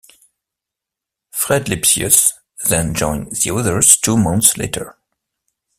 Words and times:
Fred 1.29 1.67
Lipsius 1.69 2.31
then 2.67 2.95
joined 2.95 3.33
the 3.35 3.53
others 3.53 3.97
two 3.97 4.17
months 4.17 4.57
later. 4.57 4.97